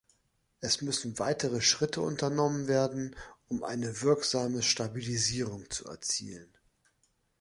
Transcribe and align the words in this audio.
Es 0.61 0.81
müssen 0.81 1.19
weitere 1.19 1.61
Schritte 1.61 2.01
unternommen 2.01 2.67
werden, 2.67 3.15
um 3.49 3.63
eine 3.63 4.01
wirksame 4.01 4.63
Stabilisierung 4.63 5.69
zu 5.69 5.85
erzielen. 5.85 6.51